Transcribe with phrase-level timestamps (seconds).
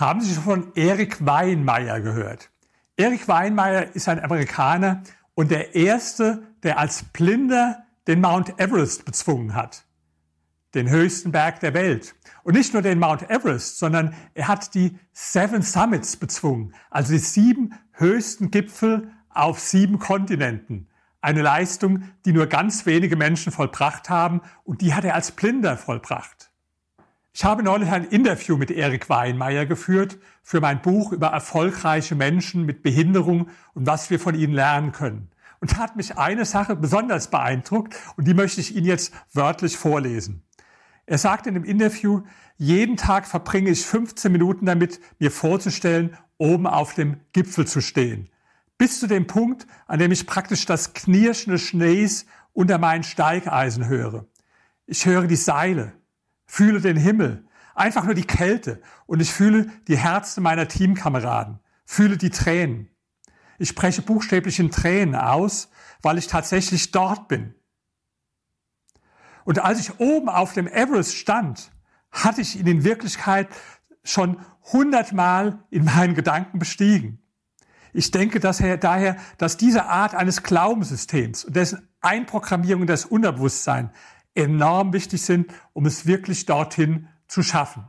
[0.00, 2.50] Haben Sie schon von Erik Weinmeier gehört?
[2.96, 5.02] Erik Weinmeier ist ein Amerikaner
[5.34, 9.84] und der erste, der als Blinder den Mount Everest bezwungen hat.
[10.74, 12.14] Den höchsten Berg der Welt.
[12.44, 17.18] Und nicht nur den Mount Everest, sondern er hat die Seven Summits bezwungen, also die
[17.18, 20.88] sieben höchsten Gipfel auf sieben Kontinenten.
[21.20, 25.76] Eine Leistung, die nur ganz wenige Menschen vollbracht haben und die hat er als Blinder
[25.76, 26.49] vollbracht.
[27.32, 32.66] Ich habe neulich ein Interview mit Erik Weinmeier geführt für mein Buch über erfolgreiche Menschen
[32.66, 35.30] mit Behinderung und was wir von ihnen lernen können.
[35.60, 39.76] Und da hat mich eine Sache besonders beeindruckt und die möchte ich Ihnen jetzt wörtlich
[39.76, 40.42] vorlesen.
[41.06, 42.22] Er sagt in dem Interview,
[42.56, 48.28] jeden Tag verbringe ich 15 Minuten damit, mir vorzustellen, oben auf dem Gipfel zu stehen.
[48.76, 53.86] Bis zu dem Punkt, an dem ich praktisch das Knirschen des Schnees unter meinen Steigeisen
[53.86, 54.26] höre.
[54.86, 55.92] Ich höre die Seile,
[56.50, 57.46] fühle den Himmel,
[57.76, 62.88] einfach nur die Kälte und ich fühle die Herzen meiner Teamkameraden, fühle die Tränen.
[63.58, 65.70] Ich spreche buchstäblich in Tränen aus,
[66.02, 67.54] weil ich tatsächlich dort bin.
[69.44, 71.70] Und als ich oben auf dem Everest stand,
[72.10, 73.48] hatte ich ihn in Wirklichkeit
[74.02, 74.36] schon
[74.72, 77.22] hundertmal in meinen Gedanken bestiegen.
[77.92, 83.04] Ich denke dass er, daher, dass diese Art eines Glaubenssystems und dessen Einprogrammierung in das
[83.04, 83.90] Unterbewusstsein
[84.34, 87.84] enorm wichtig sind, um es wirklich dorthin zu schaffen.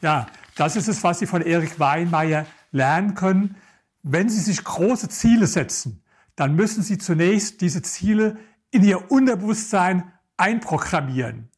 [0.00, 3.56] Ja, das ist es, was Sie von Erik Weinmeier lernen können.
[4.02, 6.02] Wenn Sie sich große Ziele setzen,
[6.36, 8.36] dann müssen Sie zunächst diese Ziele
[8.70, 11.48] in Ihr Unterbewusstsein einprogrammieren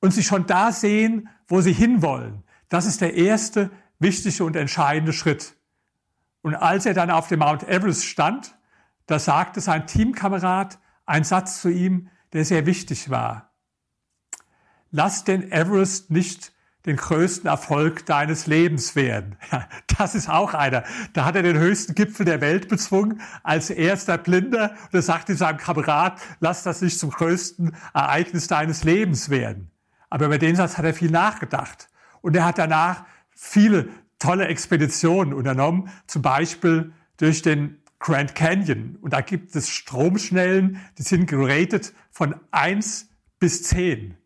[0.00, 2.44] und Sie schon da sehen, wo Sie hinwollen.
[2.68, 5.56] Das ist der erste wichtige und entscheidende Schritt.
[6.42, 8.54] Und als er dann auf dem Mount Everest stand,
[9.06, 13.52] da sagte sein Teamkamerad einen Satz zu ihm, der sehr wichtig war.
[14.90, 16.52] Lass den Everest nicht
[16.86, 19.36] den größten Erfolg deines Lebens werden.
[19.98, 20.84] das ist auch einer.
[21.14, 25.34] Da hat er den höchsten Gipfel der Welt bezwungen als erster Blinder und er sagte
[25.34, 29.70] seinem Kamerad, lass das nicht zum größten Ereignis deines Lebens werden.
[30.10, 31.88] Aber über den Satz hat er viel nachgedacht.
[32.20, 33.88] Und er hat danach viele
[34.18, 38.98] tolle Expeditionen unternommen, zum Beispiel durch den Grand Canyon.
[39.00, 44.18] Und da gibt es Stromschnellen, die sind geratet von eins bis zehn.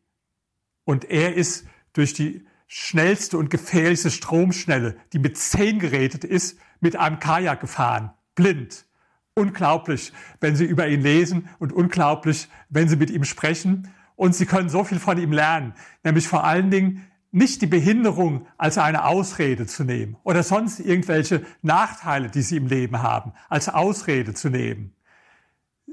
[0.85, 6.97] Und er ist durch die schnellste und gefährlichste Stromschnelle, die mit zehn gerätet ist, mit
[6.97, 8.11] einem Kajak gefahren.
[8.35, 8.85] Blind.
[9.35, 13.95] Unglaublich, wenn Sie über ihn lesen und unglaublich, wenn Sie mit ihm sprechen.
[14.17, 15.73] Und Sie können so viel von ihm lernen,
[16.03, 21.45] nämlich vor allen Dingen, nicht die Behinderung als eine Ausrede zu nehmen oder sonst irgendwelche
[21.63, 24.95] Nachteile, die sie im Leben haben, als Ausrede zu nehmen.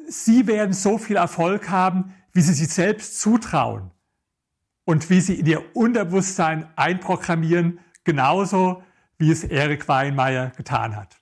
[0.08, 3.92] Sie werden so viel Erfolg haben, wie sie sich selbst zutrauen
[4.86, 8.84] und wie sie in ihr Unterbewusstsein einprogrammieren, genauso
[9.18, 11.18] wie es Erik Weinmeier getan hat.